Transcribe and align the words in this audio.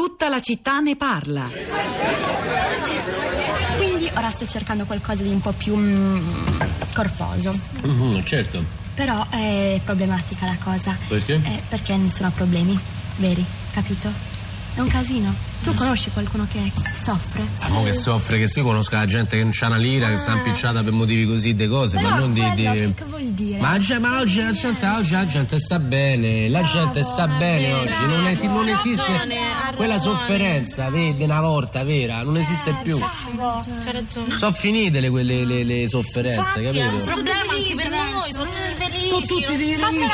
Tutta 0.00 0.30
la 0.30 0.40
città 0.40 0.80
ne 0.80 0.96
parla. 0.96 1.46
Quindi 3.76 4.10
ora 4.16 4.30
sto 4.30 4.46
cercando 4.46 4.84
qualcosa 4.84 5.22
di 5.22 5.28
un 5.28 5.42
po' 5.42 5.52
più 5.52 5.76
mm, 5.76 6.18
corposo. 6.94 7.52
Mhm, 7.82 8.24
certo. 8.24 8.64
Però 8.94 9.28
è 9.28 9.78
problematica 9.84 10.46
la 10.46 10.56
cosa. 10.58 10.96
Perché? 11.06 11.34
Eh, 11.34 11.62
perché 11.68 11.94
nessuno 11.98 12.28
ha 12.28 12.32
problemi 12.32 12.78
veri, 13.16 13.44
capito? 13.72 14.29
È 14.74 14.80
un 14.80 14.88
casino. 14.88 15.34
Tu 15.62 15.74
conosci 15.74 16.10
qualcuno 16.10 16.46
che 16.50 16.72
soffre? 16.94 17.42
Ah, 17.58 17.68
mo 17.68 17.82
che 17.82 17.92
soffre, 17.92 18.38
che 18.42 18.50
io 18.58 18.64
conosco 18.64 18.94
la 18.96 19.04
gente 19.04 19.36
che 19.36 19.42
non 19.42 19.52
c'ha 19.52 19.66
una 19.66 19.76
lira, 19.76 20.08
che 20.08 20.16
sta 20.16 20.32
impicciata 20.36 20.82
per 20.82 20.92
motivi 20.92 21.26
così 21.26 21.54
de 21.54 21.68
cose, 21.68 21.96
Però 21.98 22.08
ma 22.08 22.16
non 22.16 22.32
di. 22.32 22.40
di- 22.54 22.94
che, 22.94 23.04
vuol 23.04 23.24
dire? 23.32 23.58
Ma, 23.58 23.76
c'è- 23.78 23.98
ma 23.98 24.20
oggi 24.20 24.40
la 24.40 24.52
gente, 24.52 24.86
oggi 24.86 25.12
la 25.12 25.26
gente 25.26 25.58
sta 25.58 25.78
bene, 25.78 26.48
la 26.48 26.62
gente 26.62 27.02
sta 27.02 27.26
bene 27.28 27.72
oggi, 27.74 28.06
non, 28.06 28.24
esi- 28.24 28.46
non 28.46 28.68
esiste 28.68 29.28
quella 29.76 29.98
sofferenza, 29.98 30.88
vedi, 30.88 31.24
una 31.24 31.40
volta 31.42 31.84
vera, 31.84 32.22
non 32.22 32.38
esiste 32.38 32.74
più. 32.82 32.98
C'è 32.98 33.92
ragione. 33.92 34.38
Sono 34.38 34.52
finite 34.52 35.00
le, 35.00 35.10
quelle, 35.10 35.44
le, 35.44 35.62
le 35.64 35.88
sofferenze, 35.88 36.58
Il 36.60 36.66
capito? 36.72 37.02
problema 37.04 37.52
anche 37.52 37.74
per 37.76 37.90
noi, 37.90 38.32
sono 38.32 38.44
tutti 38.46 38.74
felici. 38.76 39.08
Sono 39.08 39.20
tutti 39.26 39.52
i 39.52 39.56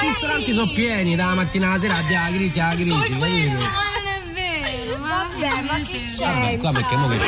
ristoranti 0.09 0.53
sono 0.53 0.73
pieni, 0.73 1.15
dalla 1.15 1.35
mattina 1.35 1.69
alla 1.71 1.79
sera, 1.79 1.95
la 1.95 2.29
crisi, 2.35 2.59
la 2.59 2.69
crisi, 2.75 2.91
capito? 2.91 3.19
Non 3.19 4.07
è 4.07 4.23
vero, 4.33 4.97
ma 4.99 5.26
vabbè, 5.41 5.63
ma 5.63 5.79
che 5.81 6.05
c'è? 6.05 6.25
Vabbè, 6.25 6.57
qua 6.59 6.73
perché 6.73 6.97
mo 6.97 7.09
che 7.09 7.19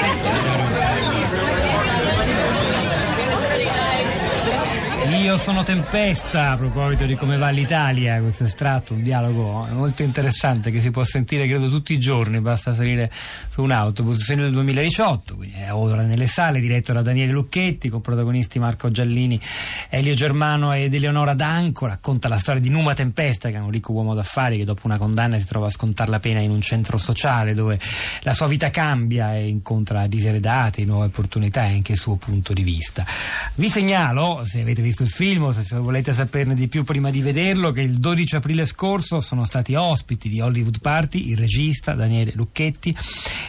Io 5.09 5.39
sono 5.39 5.63
Tempesta 5.63 6.51
a 6.51 6.57
proposito 6.57 7.07
di 7.07 7.15
come 7.15 7.39
va 7.39 7.49
l'Italia, 7.49 8.21
questo 8.21 8.45
estratto, 8.45 8.93
un 8.93 9.03
dialogo 9.03 9.67
molto 9.73 10.03
interessante 10.03 10.71
che 10.71 10.81
si 10.83 10.91
può 10.91 11.03
sentire 11.03 11.47
credo 11.47 11.71
tutti 11.71 11.95
i 11.95 11.99
giorni, 11.99 12.41
basta 12.41 12.75
salire 12.75 13.11
su 13.49 13.63
un 13.63 13.71
autobus, 13.71 14.23
fine 14.23 14.43
del 14.43 14.53
2018, 14.53 15.37
quindi 15.37 15.57
è 15.57 15.73
ora 15.73 16.03
nelle 16.03 16.27
sale, 16.27 16.61
diretto 16.61 16.93
da 16.93 17.01
Daniele 17.01 17.33
Lucchetti 17.33 17.89
con 17.89 18.03
protagonisti 18.03 18.59
Marco 18.59 18.91
Giallini, 18.91 19.41
Elio 19.89 20.13
Germano 20.15 20.75
ed 20.75 20.93
Eleonora 20.93 21.33
Danco, 21.33 21.87
racconta 21.87 22.29
la 22.29 22.39
storia 22.39 22.61
di 22.61 22.69
Numa 22.69 22.93
Tempesta 22.93 23.49
che 23.49 23.57
è 23.57 23.61
un 23.61 23.71
ricco 23.71 23.93
uomo 23.93 24.15
d'affari 24.15 24.59
che 24.59 24.65
dopo 24.65 24.83
una 24.85 24.99
condanna 24.99 25.39
si 25.39 25.47
trova 25.47 25.69
a 25.69 25.71
scontare 25.71 26.11
la 26.11 26.21
pena 26.21 26.41
in 26.41 26.51
un 26.51 26.61
centro 26.61 26.99
sociale 26.99 27.55
dove 27.55 27.81
la 28.23 28.35
sua 28.35 28.47
vita 28.47 28.69
cambia 28.69 29.35
e 29.35 29.49
incontra 29.49 30.07
diseredati, 30.07 30.85
nuove 30.85 31.07
opportunità 31.07 31.65
e 31.65 31.73
anche 31.73 31.93
il 31.93 31.99
suo 31.99 32.17
punto 32.17 32.53
di 32.53 32.63
vista. 32.63 33.07
Vi 33.55 33.69
segnalo, 33.69 34.43
se 34.45 34.61
avete 34.61 34.83
visto 34.83 34.97
il 35.03 35.09
film 35.09 35.45
o 35.45 35.53
se 35.53 35.77
volete 35.77 36.13
saperne 36.13 36.55
di 36.55 36.69
più 36.69 36.85
prima 36.85 37.11
di 37.11 37.21
vederlo, 37.21 37.71
che 37.71 37.83
il 37.83 37.99
12 37.99 38.37
aprile 38.37 38.65
scorso 38.67 39.21
sono 39.21 39.45
stati 39.45 39.75
ospiti 39.75 40.29
di 40.29 40.41
Hollywood 40.41 40.81
Party 40.81 41.31
il 41.31 41.37
regista 41.37 41.95
Daniele 41.95 42.33
Lucchetti 42.35 42.97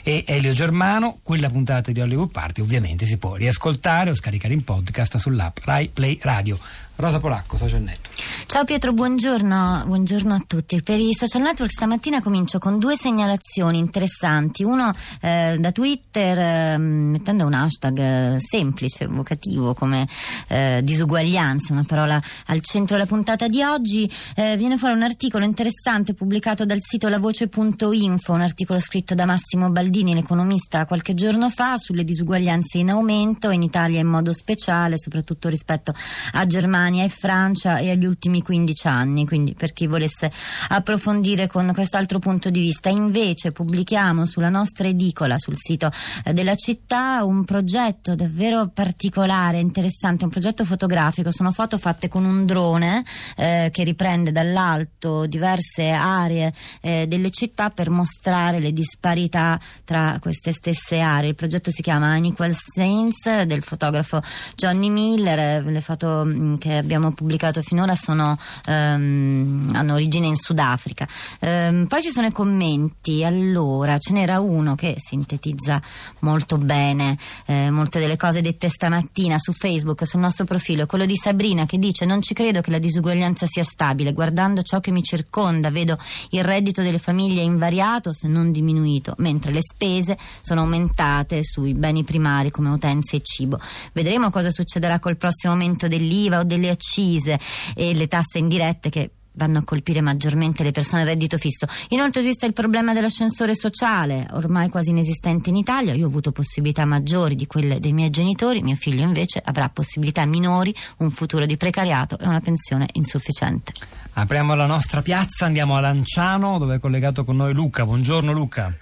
e 0.03 0.23
Elio 0.27 0.51
Germano. 0.51 1.19
Quella 1.21 1.49
puntata 1.49 1.91
di 1.91 2.01
Hollywood 2.01 2.31
Party 2.31 2.61
ovviamente 2.61 3.05
si 3.05 3.17
può 3.17 3.35
riascoltare 3.35 4.09
o 4.09 4.13
scaricare 4.13 4.53
in 4.53 4.63
podcast 4.63 5.17
sull'app 5.17 5.57
Rai 5.63 5.89
Play 5.89 6.17
Radio. 6.21 6.59
Rosa 6.99 7.21
Polacco, 7.21 7.55
Social 7.55 7.81
Network. 7.81 8.09
Ciao 8.45 8.65
Pietro, 8.65 8.91
buongiorno, 8.91 9.83
buongiorno 9.87 10.33
a 10.33 10.43
tutti. 10.45 10.81
Per 10.81 10.99
i 10.99 11.13
social 11.13 11.43
network 11.43 11.71
stamattina 11.71 12.21
comincio 12.21 12.59
con 12.59 12.77
due 12.77 12.97
segnalazioni 12.97 13.77
interessanti. 13.77 14.63
Uno 14.63 14.93
eh, 15.21 15.55
da 15.57 15.71
Twitter 15.71 16.37
eh, 16.37 16.77
mettendo 16.77 17.45
un 17.45 17.53
hashtag 17.53 17.99
eh, 17.99 18.39
semplice, 18.39 19.05
evocativo 19.05 19.73
come 19.73 20.09
eh, 20.49 20.81
disuguaglianza, 20.83 21.71
una 21.71 21.85
parola 21.87 22.21
al 22.47 22.59
centro 22.59 22.97
della 22.97 23.07
puntata 23.07 23.47
di 23.47 23.63
oggi. 23.63 24.11
Eh, 24.35 24.57
viene 24.57 24.77
fuori 24.77 24.95
un 24.95 25.03
articolo 25.03 25.45
interessante 25.45 26.13
pubblicato 26.13 26.65
dal 26.65 26.79
sito 26.81 27.07
lavoce.info, 27.07 28.33
un 28.33 28.41
articolo 28.41 28.79
scritto 28.79 29.15
da 29.15 29.25
Massimo 29.25 29.69
Baldini, 29.69 30.13
l'economista, 30.13 30.85
qualche 30.85 31.13
giorno 31.13 31.49
fa 31.49 31.77
sulle 31.77 32.03
disuguaglianze 32.03 32.79
in 32.79 32.89
aumento 32.89 33.51
in 33.51 33.61
Italia 33.61 34.01
in 34.01 34.07
modo 34.07 34.33
speciale, 34.33 34.97
soprattutto 34.97 35.47
rispetto 35.47 35.93
a 36.33 36.45
Germania 36.45 36.87
e 36.97 37.09
Francia 37.09 37.77
e 37.77 37.91
agli 37.91 38.05
ultimi 38.05 38.41
15 38.41 38.87
anni, 38.87 39.25
quindi 39.25 39.53
per 39.53 39.73
chi 39.73 39.87
volesse 39.87 40.31
approfondire 40.69 41.47
con 41.47 41.71
quest'altro 41.73 42.19
punto 42.19 42.49
di 42.49 42.59
vista. 42.59 42.89
Invece 42.89 43.51
pubblichiamo 43.51 44.25
sulla 44.25 44.49
nostra 44.49 44.87
edicola, 44.87 45.37
sul 45.37 45.55
sito 45.55 45.91
eh, 46.23 46.33
della 46.33 46.55
città, 46.55 47.23
un 47.23 47.45
progetto 47.45 48.15
davvero 48.15 48.69
particolare, 48.69 49.59
interessante, 49.59 50.23
un 50.23 50.31
progetto 50.31 50.65
fotografico. 50.65 51.31
Sono 51.31 51.51
foto 51.51 51.77
fatte 51.77 52.07
con 52.07 52.25
un 52.25 52.45
drone 52.45 53.03
eh, 53.35 53.69
che 53.71 53.83
riprende 53.83 54.31
dall'alto 54.31 55.25
diverse 55.27 55.89
aree 55.91 56.53
eh, 56.81 57.05
delle 57.07 57.29
città 57.29 57.69
per 57.69 57.89
mostrare 57.89 58.59
le 58.59 58.73
disparità 58.73 59.59
tra 59.83 60.17
queste 60.19 60.51
stesse 60.51 60.99
aree. 60.99 61.29
Il 61.29 61.35
progetto 61.35 61.71
si 61.71 61.81
chiama 61.81 62.17
Unequal 62.17 62.55
Saints 62.55 63.43
del 63.43 63.63
fotografo 63.63 64.21
Johnny 64.55 64.89
Miller. 64.89 65.39
Eh, 65.39 65.61
Le 65.69 65.81
foto 65.81 66.23
mh, 66.25 66.57
che 66.57 66.78
abbiamo 66.79 67.11
pubblicato 67.11 67.61
finora 67.61 67.95
sono, 67.95 68.37
ehm, 68.65 69.71
hanno 69.73 69.93
origine 69.93 70.27
in 70.27 70.35
Sudafrica. 70.35 71.07
Ehm, 71.39 71.87
poi 71.87 72.01
ci 72.01 72.09
sono 72.09 72.27
i 72.27 72.31
commenti. 72.31 73.23
Allora, 73.23 73.97
ce 73.97 74.13
n'era 74.13 74.39
uno 74.39 74.75
che 74.75 74.95
sintetizza 74.97 75.81
molto 76.19 76.57
bene 76.57 77.17
eh, 77.45 77.69
molte 77.69 77.99
delle 77.99 78.17
cose 78.17 78.41
dette 78.41 78.69
stamattina 78.69 79.37
su 79.37 79.51
Facebook, 79.53 80.05
sul 80.05 80.19
nostro 80.19 80.45
profilo. 80.45 80.85
Quello 80.85 81.05
di 81.05 81.15
Sabrina 81.15 81.65
che 81.65 81.77
dice: 81.77 82.05
Non 82.05 82.21
ci 82.21 82.33
credo 82.33 82.61
che 82.61 82.71
la 82.71 82.79
disuguaglianza 82.79 83.45
sia 83.45 83.63
stabile. 83.63 84.13
Guardando 84.13 84.61
ciò 84.61 84.79
che 84.79 84.91
mi 84.91 85.03
circonda, 85.03 85.69
vedo 85.69 85.97
il 86.31 86.43
reddito 86.43 86.81
delle 86.81 86.99
famiglie 86.99 87.41
invariato, 87.41 88.13
se 88.13 88.27
non 88.27 88.51
diminuito, 88.51 89.13
mentre 89.17 89.51
le 89.51 89.61
spese 89.61 90.17
sono 90.41 90.61
aumentate 90.61 91.43
sui 91.43 91.73
beni 91.73 92.03
primari 92.03 92.51
come 92.51 92.69
utenze 92.69 93.17
e 93.17 93.21
cibo. 93.21 93.59
Vedremo 93.93 94.29
cosa 94.29 94.51
succederà 94.51 94.99
col 94.99 95.17
prossimo 95.17 95.53
aumento 95.53 95.87
dell'IVA 95.87 96.39
o 96.39 96.43
delle 96.43 96.68
accise 96.69 97.39
e 97.75 97.93
le 97.93 98.07
tasse 98.07 98.37
indirette 98.37 98.89
che 98.89 99.11
vanno 99.39 99.59
a 99.59 99.63
colpire 99.63 100.01
maggiormente 100.01 100.63
le 100.63 100.71
persone 100.71 101.03
a 101.03 101.05
reddito 101.05 101.37
fisso. 101.37 101.65
Inoltre 101.89 102.21
esiste 102.21 102.45
il 102.45 102.53
problema 102.53 102.93
dell'ascensore 102.93 103.55
sociale, 103.55 104.27
ormai 104.31 104.69
quasi 104.69 104.89
inesistente 104.89 105.49
in 105.49 105.55
Italia. 105.55 105.93
Io 105.93 106.05
ho 106.05 106.09
avuto 106.09 106.31
possibilità 106.33 106.83
maggiori 106.83 107.35
di 107.35 107.47
quelle 107.47 107.79
dei 107.79 107.93
miei 107.93 108.09
genitori, 108.09 108.61
mio 108.61 108.75
figlio 108.75 109.01
invece 109.01 109.41
avrà 109.43 109.69
possibilità 109.69 110.25
minori, 110.25 110.75
un 110.97 111.09
futuro 111.09 111.45
di 111.45 111.55
precariato 111.55 112.19
e 112.19 112.27
una 112.27 112.41
pensione 112.41 112.87
insufficiente. 112.93 113.71
Apriamo 114.13 114.53
la 114.55 114.65
nostra 114.65 115.01
piazza, 115.01 115.45
andiamo 115.45 115.75
a 115.75 115.79
Lanciano 115.79 116.57
dove 116.57 116.75
è 116.75 116.79
collegato 116.79 117.23
con 117.23 117.37
noi 117.37 117.53
Luca. 117.53 117.85
Buongiorno 117.85 118.33
Luca. 118.33 118.75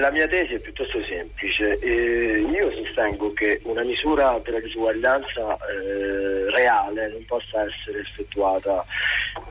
La 0.00 0.10
mia 0.10 0.26
tesi 0.26 0.54
è 0.54 0.58
piuttosto 0.58 1.04
semplice. 1.04 1.76
Eh, 1.78 2.40
io 2.40 2.72
sostengo 2.72 3.34
che 3.34 3.60
una 3.64 3.82
misura 3.82 4.40
della 4.42 4.58
disuguaglianza 4.58 5.58
eh, 5.58 6.50
reale 6.50 7.08
non 7.08 7.22
possa 7.26 7.66
essere 7.66 8.00
effettuata 8.00 8.82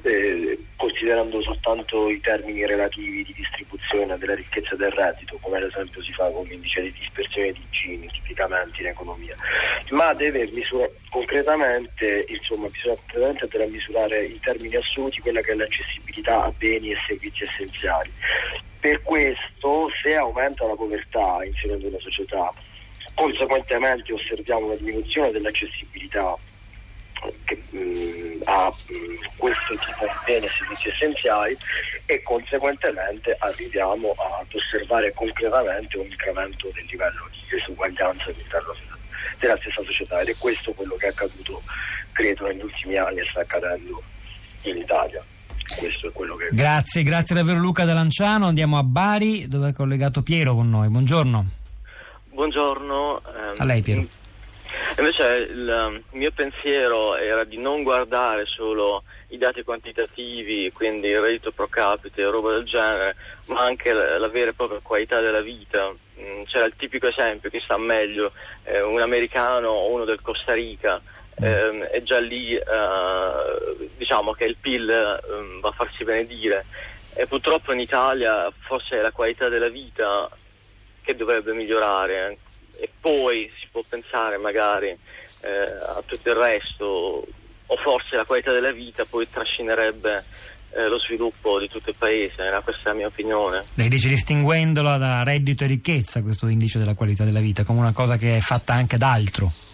eh, 0.01 0.57
considerando 0.75 1.39
soltanto 1.43 2.09
i 2.09 2.19
termini 2.19 2.65
relativi 2.65 3.23
di 3.25 3.33
distribuzione 3.33 4.17
della 4.17 4.33
ricchezza 4.33 4.75
del 4.75 4.89
reddito, 4.89 5.37
come 5.39 5.57
ad 5.57 5.63
esempio 5.63 6.01
si 6.01 6.13
fa 6.13 6.27
con 6.31 6.47
l'indice 6.47 6.81
di 6.81 6.93
dispersione 6.97 7.51
di 7.51 7.63
Gini, 7.69 8.09
tipicamente 8.11 8.81
in 8.81 8.87
economia, 8.87 9.35
ma 9.91 10.15
deve 10.15 10.49
misurare 10.51 10.95
concretamente, 11.11 12.25
insomma, 12.27 12.69
bisogna 12.69 12.95
concretamente 12.95 13.43
andare 13.43 13.63
a 13.65 13.67
misurare 13.67 14.25
in 14.25 14.39
termini 14.39 14.75
assoluti 14.75 15.21
quella 15.21 15.41
che 15.41 15.51
è 15.51 15.55
l'accessibilità 15.55 16.43
a 16.43 16.53
beni 16.57 16.91
e 16.91 16.97
servizi 17.05 17.43
essenziali. 17.43 18.09
Per 18.79 19.01
questo, 19.01 19.91
se 20.01 20.15
aumenta 20.15 20.65
la 20.65 20.75
povertà 20.75 21.43
insieme 21.43 21.75
ad 21.75 21.83
una 21.83 21.99
società, 21.99 22.53
conseguentemente 23.13 24.13
osserviamo 24.13 24.67
una 24.67 24.75
diminuzione 24.75 25.31
dell'accessibilità 25.31 26.37
che, 27.43 27.61
mh, 27.71 28.41
a 28.45 28.69
mh, 28.69 29.29
questo 29.35 29.73
tipo 29.75 30.05
di 30.05 30.17
beni 30.25 30.45
e 30.45 30.49
servizi 30.49 30.87
essenziali 30.87 31.57
e 32.05 32.21
conseguentemente 32.23 33.35
arriviamo 33.39 34.15
ad 34.17 34.47
osservare 34.53 35.13
concretamente 35.13 35.97
un 35.97 36.05
incremento 36.05 36.69
del 36.73 36.85
livello 36.89 37.27
di 37.31 37.57
disuguaglianza 37.57 38.29
all'interno 38.29 38.73
della 39.39 39.57
stessa 39.57 39.83
società 39.83 40.21
ed 40.21 40.29
è 40.29 40.35
questo 40.37 40.71
quello 40.73 40.95
che 40.95 41.07
è 41.07 41.09
accaduto 41.09 41.61
credo 42.13 42.47
negli 42.47 42.61
ultimi 42.61 42.95
anni 42.95 43.19
e 43.19 43.27
sta 43.29 43.41
accadendo 43.41 44.01
in 44.63 44.77
Italia. 44.77 45.23
Questo 45.79 46.07
è 46.07 46.11
quello 46.11 46.35
che 46.35 46.49
Grazie, 46.51 47.03
grazie 47.03 47.35
davvero 47.35 47.59
Luca 47.59 47.85
da 47.85 47.93
Lanciano. 47.93 48.47
Andiamo 48.47 48.77
a 48.77 48.83
Bari 48.83 49.47
dove 49.47 49.69
è 49.69 49.73
collegato 49.73 50.21
Piero 50.21 50.53
con 50.55 50.69
noi. 50.69 50.89
Buongiorno. 50.89 51.45
Buongiorno. 52.29 53.21
ehm, 53.25 53.53
A 53.57 53.63
lei 53.65 53.81
Piero. 53.81 54.05
Invece 54.99 55.47
il 55.51 56.03
mio 56.11 56.31
pensiero 56.31 57.15
era 57.15 57.43
di 57.43 57.57
non 57.57 57.83
guardare 57.83 58.45
solo 58.45 59.03
i 59.29 59.37
dati 59.37 59.63
quantitativi, 59.63 60.71
quindi 60.73 61.07
il 61.07 61.19
reddito 61.19 61.51
pro 61.51 61.67
capite 61.67 62.21
e 62.21 62.29
roba 62.29 62.51
del 62.51 62.65
genere, 62.65 63.15
ma 63.47 63.61
anche 63.61 63.91
la, 63.93 64.17
la 64.19 64.27
vera 64.27 64.49
e 64.51 64.53
propria 64.53 64.79
qualità 64.81 65.21
della 65.21 65.41
vita. 65.41 65.89
Mm, 66.19 66.43
C'era 66.45 66.65
il 66.65 66.73
tipico 66.77 67.07
esempio, 67.07 67.49
chi 67.49 67.59
sta 67.63 67.77
meglio, 67.77 68.31
eh, 68.63 68.81
un 68.81 69.01
americano 69.01 69.69
o 69.69 69.91
uno 69.93 70.05
del 70.05 70.21
Costa 70.21 70.53
Rica. 70.53 71.01
Ehm, 71.41 71.87
e 71.91 72.03
già 72.03 72.19
lì 72.19 72.53
eh, 72.53 73.87
diciamo 73.97 74.33
che 74.33 74.45
il 74.45 74.55
PIL 74.59 74.89
ehm, 74.89 75.59
va 75.59 75.69
a 75.69 75.73
farsi 75.73 76.03
benedire. 76.03 76.65
e 77.13 77.25
purtroppo 77.27 77.73
in 77.73 77.79
Italia 77.79 78.51
forse 78.59 78.97
è 78.97 79.01
la 79.01 79.11
qualità 79.11 79.49
della 79.49 79.69
vita 79.69 80.29
che 81.01 81.15
dovrebbe 81.15 81.53
migliorare 81.53 82.37
e 82.77 82.89
poi 82.99 83.51
si 83.59 83.67
può 83.71 83.83
pensare 83.87 84.37
magari 84.37 84.95
eh, 85.41 85.49
a 85.49 86.01
tutto 86.05 86.29
il 86.29 86.35
resto 86.35 87.25
o 87.71 87.75
forse 87.77 88.15
la 88.15 88.25
qualità 88.25 88.51
della 88.51 88.71
vita 88.71 89.05
poi 89.05 89.29
trascinerebbe 89.29 90.23
eh, 90.71 90.87
lo 90.87 90.99
sviluppo 90.99 91.59
di 91.59 91.67
tutto 91.67 91.89
il 91.89 91.95
paese, 91.97 92.43
era 92.43 92.61
questa 92.61 92.89
la 92.89 92.95
mia 92.95 93.07
opinione. 93.07 93.63
Lei 93.73 93.89
dice 93.89 94.07
distinguendolo 94.07 94.97
da 94.97 95.23
reddito 95.23 95.63
e 95.63 95.67
ricchezza 95.67 96.21
questo 96.21 96.47
indice 96.47 96.79
della 96.79 96.93
qualità 96.93 97.23
della 97.23 97.39
vita 97.39 97.63
come 97.63 97.79
una 97.79 97.93
cosa 97.93 98.17
che 98.17 98.37
è 98.37 98.39
fatta 98.39 98.73
anche 98.73 98.97
d'altro. 98.97 99.47
Eh, 99.47 99.68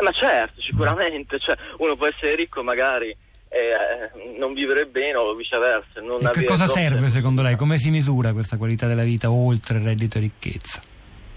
ma 0.00 0.10
certo, 0.12 0.60
sicuramente, 0.60 1.38
cioè, 1.38 1.56
uno 1.78 1.96
può 1.96 2.06
essere 2.06 2.34
ricco 2.34 2.62
magari 2.62 3.16
eh, 3.48 4.38
non 4.38 4.52
vivere 4.52 4.86
bene 4.86 5.16
o 5.16 5.34
viceversa. 5.34 6.00
e 6.00 6.30
che 6.30 6.44
cosa 6.44 6.66
serve 6.66 7.08
secondo 7.08 7.42
lei? 7.42 7.56
Come 7.56 7.78
si 7.78 7.90
misura 7.90 8.32
questa 8.32 8.56
qualità 8.56 8.86
della 8.86 9.04
vita 9.04 9.30
oltre 9.30 9.78
il 9.78 9.84
reddito 9.84 10.18
e 10.18 10.20
ricchezza? 10.20 10.82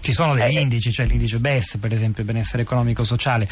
Ci 0.00 0.12
sono 0.12 0.34
degli 0.34 0.56
eh, 0.56 0.60
indici, 0.60 0.90
c'è 0.90 1.04
l'indice 1.04 1.38
BES 1.38 1.76
per 1.78 1.92
esempio, 1.92 2.24
benessere 2.24 2.62
economico-sociale, 2.62 3.48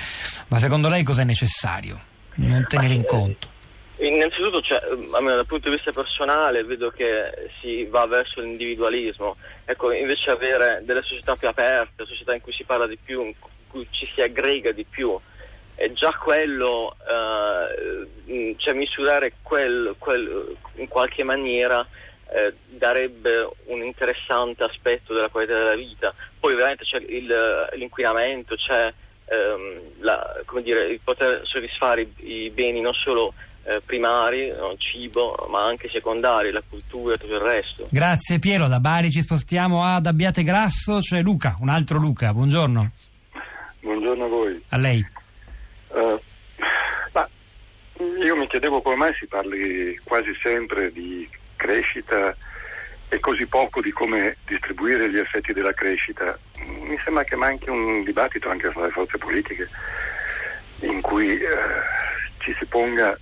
ma 0.49 0.59
secondo 0.59 0.89
lei 0.89 1.03
cos'è 1.03 1.25
necessario 1.25 2.01
non 2.37 2.65
tenere 2.69 2.95
in 2.95 3.05
conto? 3.05 3.57
Innanzitutto, 4.01 4.61
cioè, 4.61 4.79
almeno 5.13 5.37
dal 5.37 5.47
punto 5.47 5.69
di 5.69 5.75
vista 5.75 5.91
personale, 5.91 6.63
vedo 6.63 6.91
che 6.91 7.51
si 7.61 7.85
va 7.87 8.07
verso 8.07 8.41
l'individualismo. 8.41 9.37
Ecco, 9.65 9.91
invece 9.91 10.31
avere 10.31 10.83
delle 10.85 11.03
società 11.03 11.35
più 11.35 11.49
aperte, 11.49 12.07
società 12.07 12.33
in 12.33 12.41
cui 12.41 12.53
si 12.53 12.63
parla 12.63 12.87
di 12.87 12.97
più, 13.03 13.35
cui 13.69 13.87
ci 13.91 14.09
si 14.13 14.21
aggrega 14.21 14.73
di 14.73 14.85
più, 14.85 15.19
e 15.81 15.93
già 15.93 16.11
quello, 16.11 16.97
eh, 18.27 18.55
cioè 18.59 18.75
misurare 18.75 19.35
quel, 19.43 19.95
quel, 19.97 20.57
in 20.75 20.89
qualche 20.89 21.23
maniera 21.23 21.87
eh, 22.31 22.53
darebbe 22.67 23.49
un 23.67 23.85
interessante 23.85 24.65
aspetto 24.65 25.15
della 25.15 25.29
qualità 25.29 25.55
della 25.55 25.77
vita. 25.77 26.13
Poi 26.41 26.55
ovviamente 26.55 26.83
c'è 26.83 26.99
il, 26.99 27.33
l'inquinamento, 27.77 28.57
c'è 28.57 28.93
ehm, 29.27 30.01
la, 30.01 30.43
dire, 30.63 30.89
il 30.89 31.01
poter 31.03 31.43
soddisfare 31.45 32.03
i, 32.03 32.43
i 32.43 32.51
beni 32.51 32.81
non 32.81 32.93
solo 32.93 33.33
eh, 33.63 33.81
primari, 33.85 34.49
no, 34.49 34.75
cibo, 34.79 35.47
ma 35.49 35.65
anche 35.65 35.89
secondari, 35.91 36.51
la 36.51 36.63
cultura 36.69 37.15
e 37.15 37.19
tutto 37.19 37.35
il 37.35 37.41
resto. 37.41 37.87
Grazie 37.89 38.41
Piero, 38.41 38.67
da 38.67 38.81
Bari 38.81 39.13
ci 39.13 39.23
spostiamo 39.23 39.85
ad 39.85 40.07
Abbiate 40.07 40.43
Grasso, 40.43 40.99
c'è 40.99 41.21
Luca, 41.21 41.55
un 41.61 41.69
altro 41.69 41.99
Luca, 41.99 42.33
buongiorno. 42.33 42.91
Buongiorno 43.81 44.25
a 44.25 44.29
voi. 44.29 44.65
A 44.71 44.77
lei. 44.77 45.07
Uh, 45.89 46.21
io 48.23 48.37
mi 48.37 48.47
chiedevo 48.47 48.81
come 48.81 48.97
mai 48.97 49.15
si 49.15 49.27
parli 49.27 49.99
quasi 50.05 50.37
sempre 50.43 50.93
di 50.93 51.29
crescita 51.57 52.37
e 53.09 53.19
così 53.21 53.47
poco 53.47 53.81
di 53.81 53.91
come 53.91 54.37
distribuire 54.47 55.11
gli 55.11 55.19
effetti 55.19 55.53
della 55.53 55.73
crescita. 55.73 56.39
Mi 56.57 56.99
sembra 57.03 57.25
che 57.25 57.37
manchi 57.37 57.71
un 57.71 58.03
dibattito 58.05 58.51
anche 58.51 58.71
fra 58.71 58.85
le 58.85 58.91
forze 58.91 59.19
politiche 59.19 59.69
in 60.81 61.01
cui 61.01 61.33
uh, 61.33 62.39
ci 62.39 62.55
si 62.59 62.65
ponga 62.67 63.19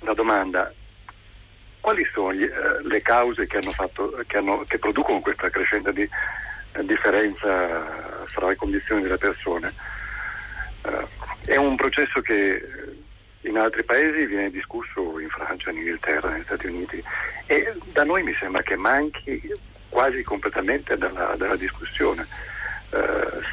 la 0.00 0.14
domanda 0.14 0.72
quali 1.80 2.06
sono 2.12 2.32
gli, 2.32 2.44
uh, 2.44 2.86
le 2.86 3.02
cause 3.02 3.46
che, 3.46 3.60
fatto, 3.62 4.22
che, 4.26 4.36
hanno, 4.36 4.64
che, 4.66 4.78
producono 4.78 5.20
questa 5.20 5.50
crescente 5.50 5.92
di, 5.92 6.08
differenza 6.82 8.24
fra 8.26 8.48
le 8.48 8.56
condizioni 8.56 9.02
delle 9.02 9.18
persone? 9.18 9.72
Uh, 10.82 11.06
è 11.44 11.56
un 11.56 11.76
processo 11.76 12.20
che 12.20 12.64
in 13.42 13.58
altri 13.58 13.84
paesi 13.84 14.26
viene 14.26 14.50
discusso 14.50 15.18
in 15.18 15.28
Francia, 15.28 15.70
in 15.70 15.78
Inghilterra, 15.78 16.30
negli 16.30 16.44
Stati 16.44 16.66
Uniti 16.66 17.02
e 17.46 17.72
da 17.92 18.04
noi 18.04 18.22
mi 18.22 18.34
sembra 18.38 18.62
che 18.62 18.76
manchi 18.76 19.52
quasi 19.88 20.22
completamente 20.22 20.96
dalla, 20.96 21.34
dalla 21.36 21.56
discussione. 21.56 22.26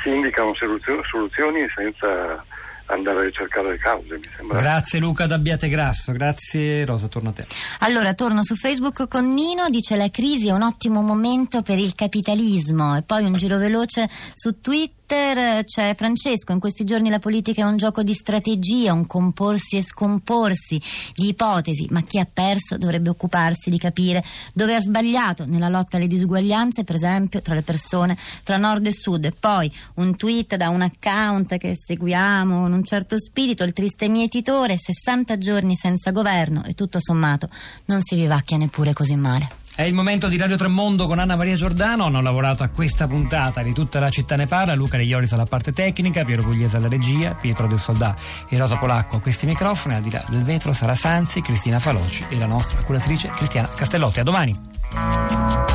si 0.03 0.09
indicano 0.09 0.53
soluzioni 0.53 1.67
senza 1.73 2.43
andare 2.89 3.19
a 3.19 3.23
ricercare 3.23 3.69
le 3.69 3.77
cause, 3.77 4.17
mi 4.17 4.29
sembra. 4.35 4.59
Grazie 4.59 4.99
Luca 4.99 5.25
d'Abbiate 5.25 5.67
Grasso, 5.67 6.11
grazie 6.11 6.85
Rosa, 6.85 7.07
torno 7.07 7.29
a 7.29 7.33
te. 7.33 7.45
Allora, 7.79 8.13
torno 8.13 8.43
su 8.43 8.55
Facebook 8.55 9.07
con 9.07 9.33
Nino, 9.33 9.69
dice 9.69 9.95
la 9.95 10.09
crisi 10.09 10.49
è 10.49 10.51
un 10.51 10.63
ottimo 10.63 11.01
momento 11.01 11.61
per 11.61 11.77
il 11.77 11.95
capitalismo 11.95 12.95
e 12.95 13.03
poi 13.03 13.25
un 13.25 13.33
giro 13.33 13.57
veloce 13.57 14.09
su 14.33 14.59
Twitter 14.59 14.97
Twitter 15.09 15.63
c'è 15.63 15.95
Francesco, 15.95 16.51
in 16.51 16.59
questi 16.59 16.83
giorni 16.83 17.09
la 17.09 17.17
politica 17.17 17.63
è 17.63 17.65
un 17.65 17.77
gioco 17.77 18.03
di 18.03 18.13
strategia, 18.13 18.93
un 18.93 19.07
comporsi 19.07 19.75
e 19.77 19.81
scomporsi 19.81 20.79
di 21.15 21.29
ipotesi, 21.29 21.87
ma 21.89 22.03
chi 22.03 22.19
ha 22.19 22.27
perso 22.31 22.77
dovrebbe 22.77 23.09
occuparsi 23.09 23.71
di 23.71 23.79
capire 23.79 24.23
dove 24.53 24.75
ha 24.75 24.79
sbagliato 24.79 25.47
nella 25.47 25.67
lotta 25.67 25.97
alle 25.97 26.05
disuguaglianze, 26.05 26.83
per 26.83 26.97
esempio 26.97 27.41
tra 27.41 27.55
le 27.55 27.63
persone 27.63 28.15
tra 28.43 28.57
nord 28.57 28.85
e 28.85 28.93
sud. 28.93 29.25
E 29.25 29.31
poi 29.31 29.71
un 29.95 30.15
tweet 30.15 30.55
da 30.57 30.69
un 30.69 30.81
account 30.81 31.57
che 31.57 31.73
seguiamo 31.75 32.67
in 32.67 32.73
un 32.73 32.83
certo 32.83 33.17
spirito, 33.17 33.63
il 33.63 33.73
triste 33.73 34.07
mietitore, 34.09 34.77
60 34.77 35.39
giorni 35.39 35.75
senza 35.75 36.11
governo 36.11 36.63
e 36.65 36.75
tutto 36.75 36.99
sommato 37.01 37.49
non 37.85 38.03
si 38.03 38.15
vivacchia 38.15 38.57
neppure 38.57 38.93
così 38.93 39.15
male. 39.15 39.58
È 39.79 39.85
il 39.85 39.93
momento 39.93 40.27
di 40.27 40.35
Radio 40.35 40.57
Tremondo 40.57 41.07
con 41.07 41.19
Anna 41.19 41.37
Maria 41.37 41.55
Giordano. 41.55 42.03
Hanno 42.03 42.21
lavorato 42.21 42.63
a 42.63 42.67
questa 42.67 43.07
puntata 43.07 43.63
di 43.63 43.71
tutta 43.71 44.01
la 44.01 44.09
città 44.09 44.35
ne 44.35 44.45
parla. 44.45 44.73
Luca 44.73 44.97
De 44.97 45.03
Ioris 45.03 45.31
alla 45.31 45.45
parte 45.45 45.71
tecnica, 45.71 46.25
Piero 46.25 46.41
Pugliese 46.41 46.75
alla 46.75 46.89
regia, 46.89 47.33
Pietro 47.33 47.65
del 47.65 47.79
Soldà 47.79 48.13
e 48.49 48.57
Rosa 48.57 48.75
Polacco 48.75 49.15
a 49.15 49.21
questi 49.21 49.45
microfoni. 49.45 49.95
Al 49.95 50.01
di 50.01 50.11
là 50.11 50.21
del 50.27 50.43
vetro 50.43 50.73
Sara 50.73 50.95
Sanzi, 50.95 51.39
Cristina 51.39 51.79
Faloci 51.79 52.25
e 52.27 52.37
la 52.37 52.45
nostra 52.45 52.77
curatrice 52.83 53.29
Cristiana 53.29 53.69
Castellotti. 53.69 54.19
A 54.19 54.23
domani. 54.23 55.68